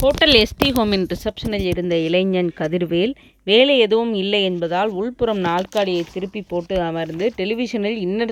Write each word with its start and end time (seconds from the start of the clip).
Hotel 0.00 0.32
ST 0.32 0.68
ஹோமின் 0.68 1.06
ரிசப்ஷனில் 1.06 1.60
இருந்த 1.60 1.96
இளைஞன் 1.98 2.52
கதிர்வேல் 2.58 3.14
வேலை 3.44 3.78
எதுவும் 3.78 4.14
இல்லை 4.14 4.44
என்பதால் 4.44 4.88
உள்புறம் 4.88 5.38
நாற்காலியை 5.38 6.04
திருப்பி 6.12 6.42
போட்டு 6.42 6.80
அமர்ந்து 6.80 7.32
டெலிவிஷனில் 7.36 7.98
இன்னர் 8.06 8.30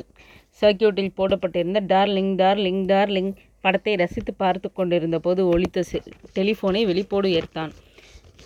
சர்க்கியூட்டில் 0.60 1.10
போடப்பட்டிருந்த 1.14 1.80
டார்லிங் 1.80 2.34
டார்லிங் 2.34 2.84
டார்லிங் 2.84 3.34
படத்தை 3.60 3.94
ரசித்து 3.94 4.34
பார்த்து 4.34 4.72
கொண்டிருந்த 4.72 5.18
போது 5.18 5.48
ஒழித்த 5.48 5.84
செ- 5.92 6.06
டெலிஃபோனை 6.34 6.84
வெளிப்போடு 6.84 7.28
ஏற்றான். 7.28 7.70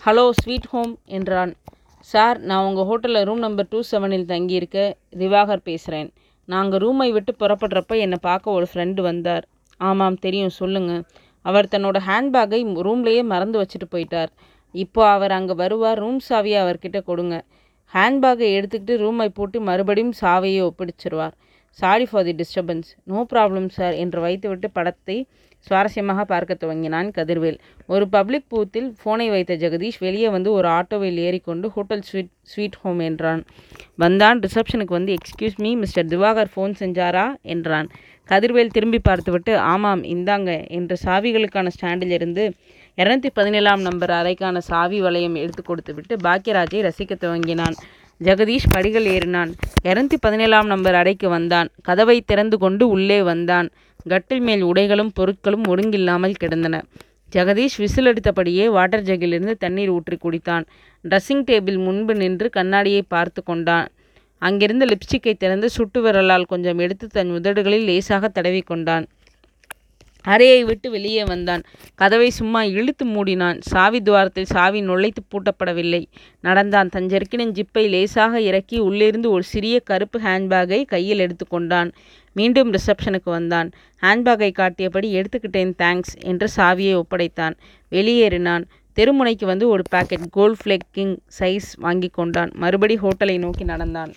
ஹலோ 0.06 0.30
ஸ்வீட் 0.30 0.68
ஹோம் 0.68 0.98
என்றான். 1.04 1.54
சார் 2.00 2.38
நான் 2.38 2.74
உங்கள் 2.74 2.84
ஹோட்டலில் 2.84 3.24
ரூம் 3.24 3.38
நம்பர் 3.38 3.66
டூ 3.70 3.82
செவனில் 3.92 4.24
தங்கியிருக்க 4.24 4.96
திவாகர் 5.18 5.60
பேசுகிறேன். 5.64 6.12
நாங்கள் 6.44 6.80
ரூமை 6.80 7.10
விட்டு 7.10 7.34
புறப்படுறப்ப 7.40 7.98
என்னை 7.98 8.18
பார்க்க 8.20 8.50
ஒரு 8.50 8.66
ஃப்ரெண்டு 8.74 9.00
வந்தார். 9.00 9.48
ஆமாம் 9.76 10.16
தெரியும் 10.16 10.48
சொல்லுங்கள் 10.48 11.02
அவர் 11.42 11.72
தன்னோட 11.74 11.98
ஹேண்ட்பேக்கை 12.06 12.60
ரூம்லேயே 12.86 13.22
மறந்து 13.24 13.62
வச்சுட்டு 13.62 13.88
போயிட்டார். 13.90 14.30
இப்போ 14.72 15.02
அவர் 15.08 15.30
அங்கே 15.30 15.54
வருவார் 15.54 15.98
ரூம் 15.98 16.20
சாவியை 16.28 16.58
அவர்கிட்ட 16.64 17.00
கொடுங்க. 17.02 17.36
ஹேண்ட்பேக்கை 17.94 18.48
எடுத்துக்கிட்டு 18.58 18.96
ரூமை 19.04 19.28
போட்டு 19.28 19.60
மறுபடியும் 19.60 20.14
சாவியை 20.20 20.62
ஒப்படைச்சிருவார். 20.70 21.34
Sorry 21.78 22.06
for 22.10 22.24
the 22.28 22.34
disturbance 22.40 22.88
no 23.10 23.20
problem 23.32 23.68
sir 23.76 23.96
என்று 24.04 24.20
வைத்துவிட்டு 24.24 24.68
படத்தை 24.78 25.16
சுவாரஸ்யமாக 25.66 26.22
பார்க்க 26.32 26.54
துவங்கினான் 26.62 27.08
கதிர்வேல். 27.16 27.56
ஒரு 27.86 28.04
பப்ளிக் 28.14 28.46
பூத்தில் 28.52 28.88
ஃபோனை 29.00 29.26
வைத்த 29.34 29.52
ஜெகதீஷ் 29.62 29.98
வெளியே 30.04 30.28
வந்து 30.34 30.50
ஒரு 30.58 30.68
ஆட்டோவில் 30.68 31.18
ஏறிக்கொண்டு 31.26 31.66
ஹோட்டல் 31.76 32.04
ஸ்வீட் 32.08 32.30
ஸ்வீட் 32.52 32.78
ஹோம் 32.82 33.00
என்றான். 33.08 33.42
வந்தான் 34.02 34.40
ரிசப்ஷனுக்கு 34.46 34.94
வந்து 34.98 35.14
excuse 35.18 35.58
me 35.64 35.72
Mister 35.82 36.08
Divakar 36.12 36.52
phone 36.54 36.74
செஞ்சாரா? 36.82 37.26
என்றான். 37.54 37.88
கதிர்வேல் 38.28 38.74
திரும்பி 38.76 38.98
பார்த்துவிட்டு 39.08 39.52
ஆமாம் 39.72 40.02
இந்தாங்க 40.14 40.50
என்று 40.78 40.96
சாவிகளுக்கான 41.04 41.70
ஸ்டாண்டில் 41.76 42.16
இருந்து 42.18 42.44
இரநூத்தி 42.98 43.30
பதினேழாம் 43.38 43.82
நம்பர் 43.88 44.12
அறைக்கான 44.20 44.60
சாவி 44.70 44.98
வளையம் 45.06 45.38
எடுத்து 45.42 45.62
கொடுத்துவிட்டு 45.62 46.14
பாக்கியராஜை 46.26 46.80
ரசிக்க 46.88 47.14
துவங்கினான். 47.24 47.76
ஜெகதீஷ் 48.24 48.70
படிகள் 48.70 49.04
ஏறினான். 49.04 49.50
இரநூத்தி 49.84 50.16
பதினேழாம் 50.20 50.66
நம்பர் 50.66 50.94
அறைக்கு 50.94 51.28
வந்தான். 51.28 51.68
கதவை 51.82 52.20
திறந்து 52.20 52.58
கொண்டு 52.58 52.88
உள்ளே 52.88 53.22
வந்தான். 53.22 53.70
கட்டில் 54.08 54.40
மேல் 54.40 54.62
உடைகளும் 54.62 55.12
பொருட்களும் 55.20 55.66
ஒழுங்கில்லாமல் 55.68 56.34
கிடந்தன. 56.36 56.82
ஜெகதீஷ் 57.34 57.76
விசில் 57.76 58.06
அடித்தபடியே 58.06 58.66
வாட்டர் 58.68 59.02
ஜக்கிலிருந்து 59.02 59.54
தண்ணீர் 59.58 59.88
ஊற்றி 59.88 60.16
குடித்தான். 60.16 60.64
ட்ரெஸ்ஸிங் 61.04 61.44
டேபிள் 61.50 61.78
முன்பு 61.84 62.14
நின்று 62.14 62.48
கண்ணாடியை 62.50 63.02
பார்த்து 63.08 63.42
கொண்டான். 63.42 63.88
அங்கிருந்த 64.38 64.84
லிப்ஸ்டிக்கை 64.84 65.34
திறந்து 65.36 65.70
சுட்டு 65.70 66.00
விரலால் 66.02 66.44
கொஞ்சம் 66.44 66.78
எடுத்து 66.78 67.06
தன் 67.06 67.30
உதடுகளில் 67.30 67.84
லேசாக 67.84 68.28
தடவி 68.28 68.60
கொண்டான். 68.60 69.06
அறையை 70.32 70.60
விட்டு 70.64 70.88
வெளியே 70.90 71.24
வந்தான். 71.24 71.62
கதவை 71.94 72.30
சும்மா 72.38 72.60
இழுத்து 72.76 73.04
மூடினான். 73.06 73.58
சாவி 73.72 74.00
துவாரத்தில் 74.00 74.52
சாவி 74.54 74.80
நுழைத்து 74.88 75.22
பூட்டப்படவில்லை. 75.30 76.02
நடந்தான். 76.40 76.88
தன் 76.88 77.06
ஜெர்க்கினின் 77.06 77.54
ஜிப்பை 77.58 77.84
லேசாக 77.88 78.40
இறக்கி 78.48 78.78
உள்ளிருந்து 78.78 79.30
ஒரு 79.30 79.44
சிறிய 79.52 79.76
கருப்பு 79.90 80.20
ஹேண்ட்பேக்கை 80.20 80.80
கையில் 80.84 81.24
எடுத்துக்கொண்டான் 81.26 81.90
மீண்டும் 82.32 82.72
ரிசப்ஷனுக்கு 82.72 83.30
வந்தான். 83.36 83.68
ஹேண்ட்பேக்கை 84.02 84.50
காட்டியபடி 84.52 85.08
எடுத்துக்கிட்டேன் 85.20 85.72
தேங்க்ஸ் 85.82 86.14
என்று 86.24 86.46
சாவியை 86.56 86.94
ஒப்படைத்தான். 87.02 87.54
வெளியேறினான். 87.90 88.64
தெருமுனைக்கு 88.96 89.46
வந்து 89.52 89.66
ஒரு 89.68 89.82
packet 89.90 90.30
Gold 90.30 90.60
Flake 90.60 90.86
king 90.90 91.16
size 91.38 91.68
வாங்கி 91.76 92.08
கொண்டான். 92.18 92.50
மறுபடி 92.54 92.96
ஹோட்டலை 93.02 93.38
நோக்கி 93.38 93.64
நடந்தான். 93.64 94.12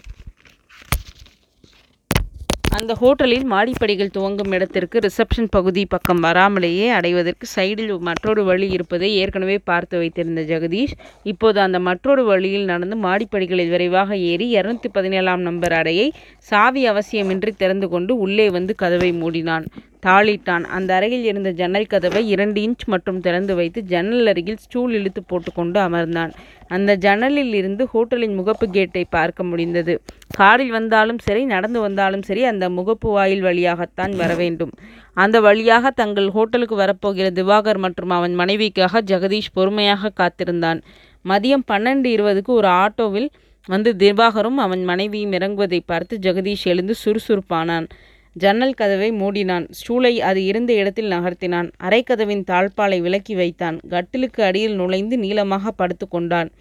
அந்த 2.78 2.94
ஹோட்டலில் 2.94 3.46
மாடிப்படிகள் 3.46 4.12
துவங்கும் 4.16 4.54
இடத்திற்கு 4.56 4.98
ரிசப்ஷன் 5.00 5.50
பகுதி 5.50 5.82
பக்கம் 5.86 6.22
வராமலேயே 6.24 6.86
அடைவதற்கு 6.90 7.46
சைடில் 7.56 7.92
மற்றொரு 8.00 8.42
வழி 8.44 8.68
இருப்பதை 8.70 9.10
ஏற்கனவே 9.16 9.58
பார்த்து 9.70 9.98
வைத்திருந்த 9.98 10.42
ஜெகதீஷ் 10.42 10.96
இப்போது 11.24 11.60
அந்த 11.60 11.80
மற்றொரு 11.80 12.24
வழியில் 12.24 12.66
நடந்து 12.66 12.98
மாடிப்படிகளில் 13.08 13.74
விரைவாக 13.76 14.18
ஏறி 14.32 14.48
இரநூத்தி 14.56 14.92
பதினேழாம் 14.94 15.42
நம்பர் 15.42 15.74
அடையை 15.74 16.08
சாவி 16.52 16.84
அவசியமின்றி 16.90 17.54
திறந்து 17.56 17.90
கொண்டு 17.90 18.16
உள்ளே 18.18 18.50
வந்து 18.50 18.76
கதவை 18.76 19.12
மூடினான். 19.22 19.68
தாளிட்டான். 20.06 20.64
அந்த 20.78 20.90
அறையில் 20.96 21.24
இருந்த 21.24 21.50
ஜன்னல் 21.52 21.92
கதவை 21.94 22.22
இரண்டு 22.30 22.60
இன்ச் 22.62 22.86
மட்டும் 22.86 23.20
திறந்து 23.20 23.56
வைத்து 23.56 23.82
ஜன்னல் 23.84 24.26
அருகில் 24.26 24.58
ஸ்டூல் 24.58 24.94
இழுத்து 24.94 25.24
போட்டுக்கொண்டு 25.24 25.80
அமர்ந்தான். 25.80 26.32
அந்த 26.68 26.92
ஜன்னலில் 26.96 27.54
இருந்து 27.54 27.86
ஹோட்டலின் 27.94 28.36
முகப்பு 28.40 28.66
கேட்டை 28.72 29.04
பார்க்க 29.10 29.44
முடிந்தது. 29.44 29.96
காரில் 30.36 30.72
வந்தாலும் 30.72 31.20
சரி 31.28 31.44
நடந்து 31.46 31.80
வந்தாலும் 31.80 32.22
சரி 32.22 32.44
அந்த 32.44 32.70
முகப்பு 32.70 33.10
வாயில் 33.12 33.42
வழியாகத்தான் 33.42 34.16
வர 34.16 34.36
வேண்டும். 34.36 34.74
அந்த 35.14 35.40
வழியாக 35.42 35.92
தங்கள் 35.92 36.30
ஹோட்டலுக்கு 36.30 36.76
வரப்போகிற 36.76 37.30
திவாகர் 37.40 37.78
மற்றும் 37.78 38.10
அவன் 38.10 38.36
மனைவிக்காக 38.40 39.02
ஜெகதீஷ் 39.12 39.54
பொறுமையாக 39.54 40.10
காத்திருந்தான். 40.10 40.82
மதியம் 41.26 41.66
பன்னெண்டு 41.72 42.10
இருபதுக்கு 42.16 42.52
ஒரு 42.60 42.68
ஆட்டோவில் 42.68 43.30
வந்து 43.68 43.90
திவாகரும் 43.98 44.60
அவன் 44.66 44.84
மனைவியும் 44.84 45.32
இறங்குவதை 45.32 45.80
பார்த்து 45.86 46.20
ஜெகதீஷ் 46.22 46.64
எழுந்து 46.64 46.94
சுறுசுறுப்பானான். 47.06 47.88
ஜன்னல் 48.36 48.74
கதவை 48.74 49.12
மூடினான். 49.12 49.66
ஸ்டூலை 49.80 50.20
அது 50.20 50.46
இருந்த 50.46 50.74
இடத்தில் 50.74 51.10
நகர்த்தினான். 51.10 51.70
அரைக்கதவின் 51.84 52.44
தாழ்பாலை 52.52 53.02
விலக்கி 53.02 53.36
வைத்தான். 53.36 53.80
கட்டிலுக்கு 53.90 54.44
அடியில் 54.44 54.76
நுழைந்து 54.76 55.18
நீளமாக 55.18 55.72
படுத்து 55.72 56.08
கொண்டான். 56.08 56.52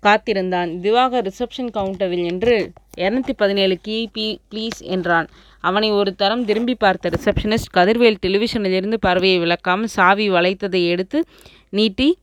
காத்திருந்தான். 0.00 0.70
திவாகர் 0.82 1.26
ரிசப்ஷன் 1.28 1.72
கவுண்டரில் 1.74 2.24
என்று 2.24 2.72
இரநூத்தி 2.98 3.32
பதினேழு 3.36 3.78
கி 3.82 4.08
பி 4.12 4.40
ப்ளீஸ் 4.52 4.80
என்றான். 4.80 5.28
அவனை 5.60 5.90
ஒரு 5.90 6.14
தரம் 6.14 6.44
திரும்பி 6.44 6.74
பார்த்த 6.74 7.10
ரிசப்ஷனிஸ்ட் 7.16 7.74
கதிர்வேல் 7.76 8.20
டெலிவிஷனிலிருந்து 8.26 8.98
பறவையை 9.06 9.38
விளக்காமல் 9.44 9.94
சாவி 9.96 10.30
வளைத்ததை 10.30 10.88
எடுத்து 10.88 11.24
நீட்டி 11.70 12.18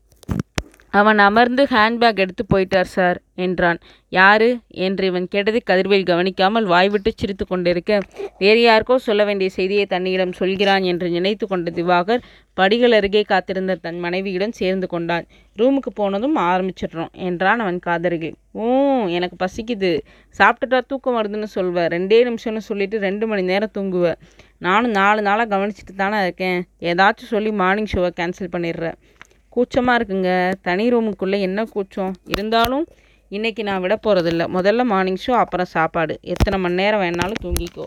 அவன் 0.92 1.18
அமர்ந்து 1.18 1.62
ஹேண்ட்பேக் 1.70 2.20
எடுத்து 2.24 2.44
போயிட்டார் 2.52 2.90
சார் 2.94 3.18
என்றான். 3.34 3.78
யாரு? 4.08 4.48
என்று 4.86 5.06
இவன் 5.06 5.26
கேட்டதை 5.28 5.60
கதிர்வேல் 5.70 6.06
கவனிக்காமல் 6.10 6.64
வாய்விட்டு 6.64 7.10
சிரித்து 7.14 7.44
கொண்டிருக்க 7.46 7.98
வேறு 8.38 8.60
யாருக்கோ 8.60 8.96
சொல்ல 9.06 9.24
வேண்டிய 9.24 9.48
செய்தியை 9.50 9.84
தன்னிடம் 9.86 10.32
சொல்கிறான் 10.32 10.82
என்று 10.82 11.08
நினைத்து 11.10 11.46
கொண்ட 11.46 11.70
திவாகர் 11.70 12.24
படிகள் 12.54 12.92
அருகே 12.92 13.22
காத்திருந்த 13.22 13.74
தன் 13.74 13.98
மனைவியுடன் 13.98 14.54
சேர்ந்து 14.60 14.86
கொண்டான். 14.86 15.26
ரூமுக்கு 15.56 15.92
போனதும் 15.94 16.36
ஆரம்பிச்சிடுறோம் 16.36 17.12
என்றான் 17.28 17.60
அவன் 17.60 17.78
காதருகில் 17.86 18.36
ஓ 18.52 18.64
எனக்கு 19.16 19.36
பசிக்குது. 19.44 19.92
சாப்பிட்டுட்டா 20.38 20.80
தூக்கம் 20.86 21.18
வருதுன்னு 21.18 21.50
சொல்வேன் 21.56 21.90
ரெண்டே 21.96 22.20
நிமிஷம்னு 22.28 22.62
சொல்லிட்டு 22.70 22.98
ரெண்டு 22.98 23.26
மணி 23.26 23.42
நேரம் 23.42 23.74
தூங்குவேன் 23.78 24.18
நானும் 24.58 24.90
நாலு 24.90 25.20
நாளாக 25.22 25.48
கவனிச்சிட்டு 25.54 25.94
தானே 25.96 26.18
இருக்கேன். 26.22 26.60
ஏதாச்சும் 26.80 27.32
சொல்லி 27.34 27.50
மார்னிங் 27.62 27.92
ஷோவை 27.92 28.10
கேன்சல் 28.20 28.54
பண்ணிடுறேன் 28.56 28.96
கூச்சமாக 29.58 29.98
இருக்குங்க. 29.98 30.32
தனி 30.68 30.86
ரூமுக்குள்ளே 30.94 31.40
என்ன 31.50 31.66
கூச்சம்? 31.74 32.16
இருந்தாலும் 32.34 32.86
இன்றைக்கி 33.36 33.62
நான் 33.68 33.80
விட 33.84 33.94
போகிறதில்ல 34.04 34.42
முதல்ல 34.56 34.82
மார்னிங் 34.90 35.22
ஷோ 35.22 35.32
அப்புறம் 35.44 35.72
சாப்பாடு. 35.76 36.14
எத்தனை 36.34 36.58
மணி 36.64 36.80
நேரம் 36.80 37.02
வேணாலும் 37.04 37.42
தூங்கிக்கோ. 37.44 37.86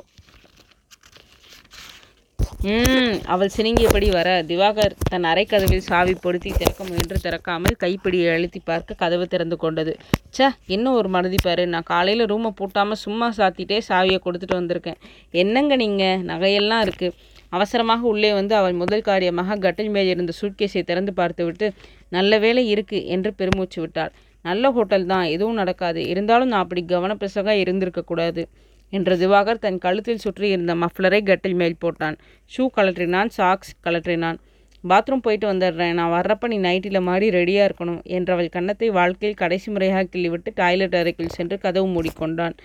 ம் 2.72 3.16
அவள் 3.34 3.54
சினிங்கியபடி 3.56 4.08
வர 4.16 4.30
திவாகர் 4.50 4.94
தன் 5.12 5.26
அரைக்கதவில் 5.30 5.86
சாவி 5.88 6.14
பொருத்தி 6.26 6.50
திறக்க 6.60 6.84
முயன்று 6.90 7.18
திறக்காமல் 7.24 7.80
கைப்பிடியை 7.84 8.28
அழுத்தி 8.36 8.60
பார்க்க 8.70 9.00
கதவு 9.02 9.26
திறந்து 9.34 9.58
கொண்டது. 9.64 9.94
ச்சே 10.36 10.48
என்ன 10.76 10.94
ஒரு 11.00 11.10
மனதி 11.16 11.40
பாரு. 11.46 11.64
நான் 11.74 11.90
காலையில் 11.94 12.30
ரூமை 12.32 12.52
பூட்டாமல் 12.60 13.02
சும்மா 13.06 13.30
சாத்திட்டே 13.40 13.80
சாவியை 13.90 14.20
கொடுத்துட்டு 14.26 14.60
வந்திருக்கேன். 14.60 15.00
என்னங்க 15.44 15.76
நீங்கள் 15.84 16.22
நகையெல்லாம் 16.32 16.84
இருக்குது 16.88 17.18
அவசரமாக 17.52 18.04
உள்ளே 18.14 18.32
வந்து 18.40 18.54
அவள் 18.60 18.76
முதல் 18.82 19.08
காரியமாக 19.10 19.58
கட்டில் 19.66 19.94
மேல் 19.96 20.12
இருந்த 20.14 20.34
சூட்கேஸை 20.40 20.84
திறந்து 20.90 21.14
பார்த்துவிட்டு 21.22 21.68
நல்ல 22.16 22.40
வேலை 22.46 22.64
இருக்கு 22.74 23.00
என்று 23.16 23.32
பெருமூச்சு 23.40 23.80
விட்டாள். 23.84 24.12
நல்ல 24.46 24.72
ஹோட்டல் 24.76 25.10
தான் 25.14 25.26
எதுவும் 25.36 25.60
நடக்காது. 25.62 26.02
இருந்தாலும் 26.12 26.52
நான் 26.52 26.64
அப்படி 26.66 26.84
கவனப்பிரசகாக 26.94 27.58
இருந்திருக்கக்கூடாது 27.64 28.44
என்று 28.44 28.60
என்ற 28.94 29.16
திவாகர் 29.22 29.62
தன் 29.66 29.82
கழுத்தில் 29.84 30.24
சுற்றி 30.24 30.48
இருந்த 30.54 30.74
மஃப்ளரை 30.84 31.20
கட்டில் 31.28 31.60
மேல் 31.60 31.82
போட்டான். 31.84 32.16
ஷூ 32.52 32.64
கழற்றினான் 32.78 33.30
சாக்ஸ் 33.38 33.72
கழற்றினான். 33.86 34.38
பாத்ரூம் 34.84 35.24
போயிட்டு 35.26 35.48
வந்துடுறேன். 35.52 35.96
நான் 36.00 36.14
வர்றப்ப 36.16 36.48
நீ 36.54 36.58
நைட்டில் 36.66 37.00
மாதிரி 37.10 37.28
ரெடியாக 37.38 37.68
இருக்கணும் 37.70 38.02
என்றவள் 38.18 38.50
கன்னத்தை 38.56 38.88
வாழ்க்கையில் 39.00 39.40
கடைசி 39.42 39.68
முறையாக 39.76 40.08
கிள்ளிவிட்டு 40.14 40.52
டாய்லெட் 40.62 40.98
அறைக்குள் 41.02 41.36
சென்று 41.38 41.58
கதவு 41.66 41.88
மூடிக்கொண்டான். 41.96 42.56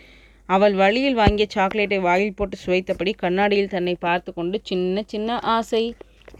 அவள் 0.47 0.75
வழியில் 0.75 1.15
வாங்கிய 1.15 1.47
சாக்லேட்டை 1.49 1.99
வாயில் 1.99 2.35
போட்டு 2.35 2.57
சுவைத்தபடி 2.57 3.13
கண்ணாடியில் 3.17 3.69
தன்னை 3.69 3.95
பார்த்து 4.01 4.31
கொண்டு 4.35 4.61
சின்ன 4.63 5.03
சின்ன 5.07 5.39
ஆசை. 5.57 5.85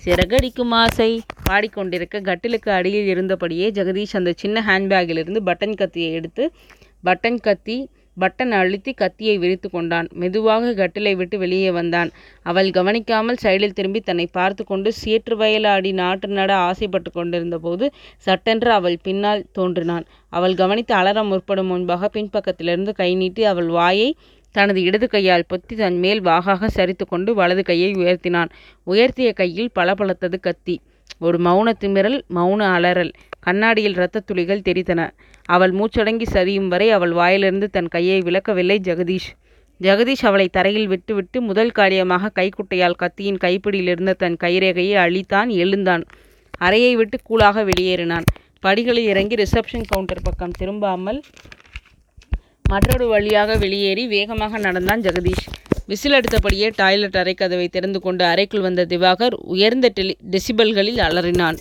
சிறகடிக்கும் 0.05 0.73
ஆசை. 0.83 1.11
பாடிக்கொண்டிருக்க 1.51 2.21
கட்டிலுக்கு 2.21 2.71
அடியில் 2.71 3.09
இருந்தபடியே 3.15 3.67
ஜெகதீஷ் 3.79 4.17
அந்த 4.21 4.33
சின்ன 4.37 4.63
ஹேண்ட்பேக்கிலிருந்து 4.69 5.41
பட்டன் 5.49 5.77
கத்தியை 5.77 6.13
எடுத்து 6.13 6.45
பட்டன் 7.05 7.41
கத்தி 7.41 7.79
பட்டன் 8.21 8.53
அழுத்தி 8.61 8.93
கத்தியை 8.93 9.39
விரித்து 9.39 9.71
கொண்டான். 9.71 10.09
மெதுவாக 10.15 10.73
கட்டிலை 10.73 11.13
விட்டு 11.17 11.39
வெளியே 11.39 11.71
வந்தான். 11.71 12.11
அவள் 12.43 12.71
கவனிக்காமல் 12.71 13.43
சைடில் 13.43 13.77
திரும்பி 13.79 14.01
தன்னை 14.01 14.27
பார்த்து 14.33 14.65
கொண்டு 14.65 14.93
சேற்று 14.93 15.37
வயலாடி 15.37 15.93
நாட்டு 15.93 16.29
நட 16.29 16.55
ஆசைப்பட்டு 16.69 17.11
கொண்டிருந்த 17.11 17.59
போது 17.59 17.93
சட்டென்று 18.17 18.71
அவள் 18.71 18.99
பின்னால் 19.03 19.45
தோன்றினான். 19.53 20.07
அவள் 20.29 20.55
கவனித்து 20.55 20.95
அலற 20.95 21.23
முற்படும் 21.23 21.67
முன்பாக 21.67 22.11
பின்பக்கத்திலிருந்து 22.15 22.93
கை 22.93 23.15
நீட்டி 23.15 23.45
அவள் 23.45 23.71
வாயை 23.79 24.17
தனது 24.55 24.81
இடது 24.83 25.07
கையால் 25.09 25.49
பொத்தி 25.49 25.75
தன் 25.77 25.99
மேல் 25.99 26.21
வாகாக 26.23 26.69
சரித்து 26.77 27.05
கொண்டு 27.09 27.31
வலது 27.35 27.63
கையை 27.63 27.91
உயர்த்தினான். 27.93 28.51
உயர்த்திய 28.87 29.31
கையில் 29.33 29.75
பளபளத்தது 29.75 30.39
கத்தி. 30.41 30.77
ஒரு 31.19 31.39
மௌன 31.39 31.73
திமிரல் 31.81 32.17
மௌன 32.35 32.61
அலறல். 32.77 33.13
கண்ணாடியில் 33.47 33.97
இரத்தத் 33.99 34.27
துளிகள் 34.29 34.67
தெரித்தன. 34.69 35.01
அவள் 35.55 35.73
மூச்சடங்கி 35.73 36.27
சரியும் 36.33 36.69
வரை 36.69 36.89
அவள் 36.91 37.13
வாயிலிருந்து 37.13 37.67
தன் 37.71 37.89
கையை 37.89 38.19
விலக்கவில்லை 38.29 38.77
ஜெகதீஷ். 38.89 39.29
ஜெகதீஷ் 39.81 40.25
அவளை 40.29 40.47
தரையில் 40.49 40.89
விட்டுவிட்டு 40.93 41.39
முதல் 41.41 41.73
காரியமாக 41.79 42.31
கைக்குட்டையால் 42.39 43.01
கத்தியின் 43.03 43.41
கைப்பிடியில் 43.45 43.91
இருந்த 43.95 44.13
தன் 44.13 44.37
கைரேகையை 44.45 44.97
அழித்தான் 45.05 45.51
எழுந்தான். 45.63 46.05
அறையை 46.67 46.93
விட்டு 46.97 47.19
கூலாக 47.29 47.65
வெளியேறினான். 47.71 48.27
படிகளில் 48.61 49.11
இறங்கி 49.13 49.37
ரிசப்ஷன் 49.43 49.87
கவுண்டர் 49.89 50.23
பக்கம் 50.23 50.57
திரும்பாமல் 50.61 51.21
மற்றொரு 52.69 53.07
வழியாக 53.07 53.57
வெளியேறி 53.57 54.05
வேகமாக 54.07 54.59
நடந்தான் 54.59 55.01
ஜெகதீஷ். 55.01 55.47
விசில் 55.91 56.17
அடுத்தபடியே 56.19 56.69
டாய்லெட் 56.77 57.17
அறை 57.17 57.35
கதவை 57.35 57.69
திறந்து 57.69 57.99
கொண்டு 58.01 58.25
அறைக்குள் 58.25 58.67
வந்த 58.69 58.87
திவாகர் 58.93 59.37
உயர்ந்த 59.55 59.93
டெலி 60.01 60.15
டெசிபல்களில் 60.31 61.03
அலறினான். 61.09 61.59